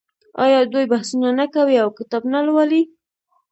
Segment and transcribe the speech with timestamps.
[0.43, 2.81] آیا دوی بحثونه نه کوي او کتاب نه لوالي؟